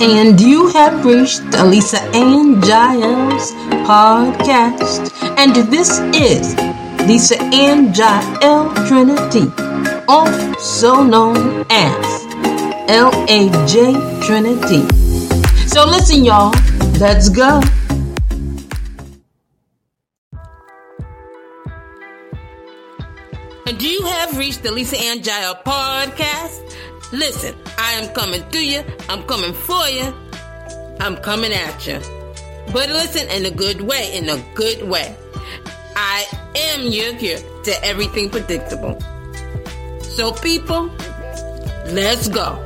[0.00, 3.52] And you have reached Lisa Ann Jael's
[3.86, 5.12] podcast.
[5.36, 6.54] And this is
[7.08, 9.50] Lisa Ann Jael Trinity,
[10.06, 12.24] also known as
[12.88, 14.86] LAJ Trinity.
[15.66, 16.54] So listen, y'all,
[16.98, 17.60] let's go.
[23.66, 26.74] And you have reached the Lisa Ann Jael podcast.
[27.12, 28.84] Listen, I am coming to you.
[29.08, 30.12] I'm coming for you.
[31.00, 32.00] I'm coming at you.
[32.72, 35.16] But listen in a good way, in a good way.
[35.96, 39.00] I am your cure to everything predictable.
[40.02, 40.90] So, people,
[41.86, 42.62] let's go.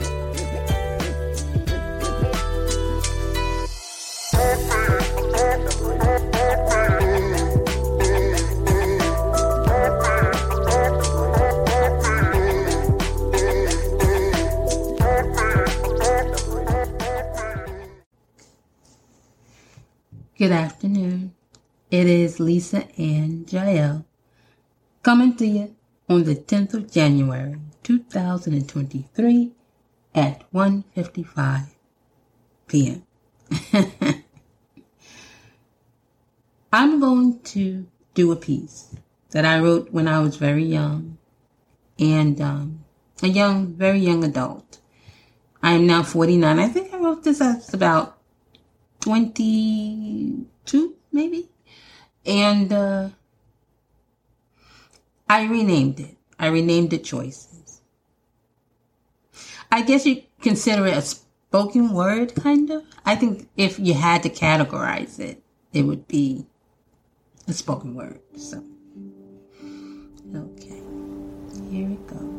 [20.43, 21.35] Good afternoon.
[21.89, 24.05] It is Lisa Ann Jael
[25.05, 25.77] coming to you
[26.09, 29.53] on the 10th of January 2023
[30.17, 31.67] at 1:55
[32.67, 33.05] p.m.
[36.73, 38.97] I'm going to do a piece
[39.31, 41.19] that I wrote when I was very young
[42.01, 42.84] and um,
[43.23, 44.81] a young, very young adult.
[45.62, 46.59] I am now 49.
[46.59, 48.19] I think I wrote this as about
[49.03, 51.48] 22, maybe.
[52.25, 53.09] And uh,
[55.28, 56.17] I renamed it.
[56.39, 57.83] I renamed it Choices.
[59.70, 62.84] I guess you consider it a spoken word, kind of.
[63.05, 66.47] I think if you had to categorize it, it would be
[67.48, 68.20] a spoken word.
[68.37, 68.62] So,
[70.34, 70.83] okay,
[71.70, 72.31] here we goes.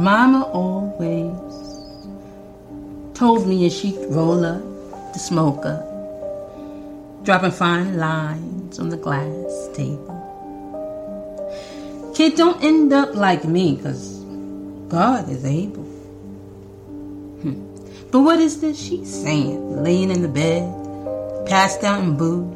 [0.00, 1.36] Mama always
[3.12, 4.62] told me as she'd roll up
[5.12, 5.84] the smoke up,
[7.22, 10.16] dropping fine lines on the glass table.
[12.14, 14.20] Kid, don't end up like me, because
[14.88, 15.84] God is able.
[17.42, 17.60] Hmm.
[18.10, 19.82] But what is this she's saying?
[19.82, 20.64] Laying in the bed,
[21.46, 22.54] passed out in booze,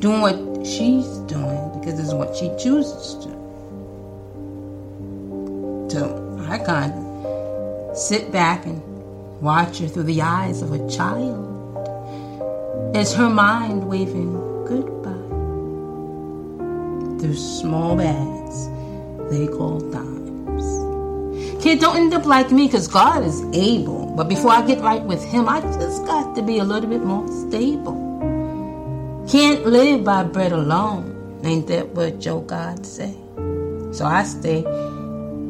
[0.00, 3.45] doing what she's doing because it's what she chooses to.
[5.88, 8.82] So I kind of sit back and
[9.40, 11.54] watch her through the eyes of a child
[12.96, 14.32] as her mind waving
[14.64, 15.12] goodbye
[17.20, 18.68] through small bags
[19.30, 21.62] they call dimes.
[21.62, 24.06] Kid, don't end up like me because God is able.
[24.16, 27.02] But before I get right with Him, I just got to be a little bit
[27.02, 28.06] more stable.
[29.28, 31.40] Can't live by bread alone.
[31.44, 33.14] Ain't that what Joe God say?
[33.92, 34.62] So I stay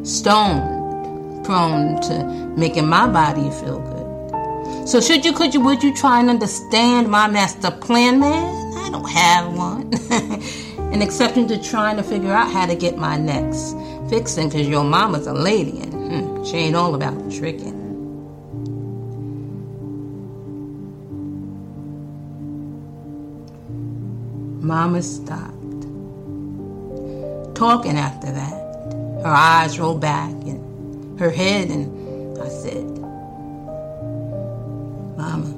[0.06, 2.24] stoned, prone to
[2.56, 4.88] making my body feel good.
[4.88, 8.78] So should you, could you, would you try and understand my master plan, man?
[8.78, 9.92] I don't have one.
[10.92, 13.74] and exception to trying to figure out how to get my next
[14.08, 17.74] fixing, because your mama's a lady and hmm, she ain't all about tricking.
[24.62, 25.52] Mama stopped
[27.56, 28.65] talking after that.
[29.26, 32.84] Her eyes rolled back and her head, and I said,
[35.18, 35.52] Mama.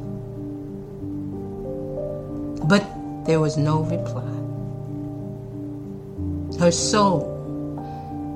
[2.64, 2.82] But
[3.26, 4.22] there was no reply.
[6.58, 7.28] Her soul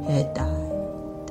[0.07, 1.31] had died.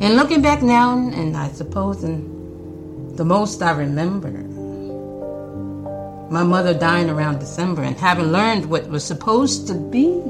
[0.00, 4.30] And looking back now, and I suppose in the most I remember,
[6.30, 10.22] my mother dying around December and having learned what was supposed to be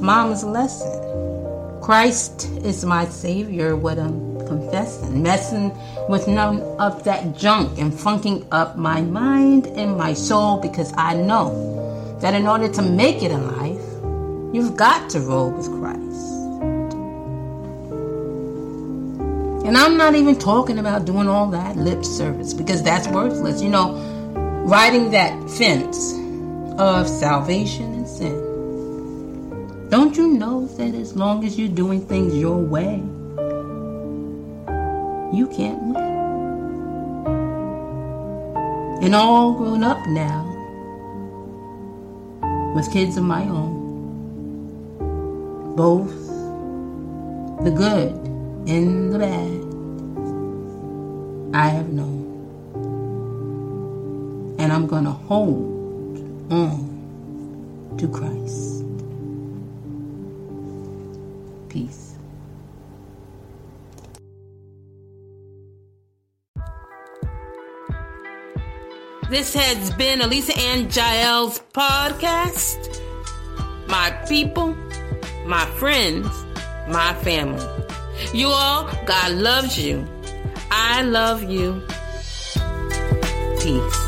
[0.00, 1.80] Mom's lesson.
[1.82, 5.22] Christ is my Savior, what I'm confessing.
[5.22, 5.76] Messing
[6.08, 11.14] with none of that junk and funking up my mind and my soul because I
[11.14, 15.98] know that in order to make it in life, you've got to roll with Christ.
[19.66, 23.60] And I'm not even talking about doing all that lip service because that's worthless.
[23.60, 23.94] You know,
[24.66, 26.14] riding that fence
[26.78, 28.47] of salvation and sin.
[29.88, 32.96] Don't you know that as long as you're doing things your way,
[35.34, 35.96] you can't win?
[39.02, 40.44] And all grown up now,
[42.74, 43.78] with kids of my own,
[45.74, 46.14] both
[47.64, 48.12] the good
[48.68, 49.64] and the bad,
[51.56, 52.26] I have known.
[54.58, 56.18] And I'm going to hold
[56.52, 58.67] on to Christ.
[61.78, 62.16] Peace.
[69.30, 73.00] This has been A Lisa Ann Jael's podcast.
[73.88, 74.74] My people,
[75.46, 76.26] my friends,
[76.88, 77.64] my family.
[78.34, 80.04] You all, God loves you.
[80.72, 81.80] I love you.
[83.60, 84.07] Peace.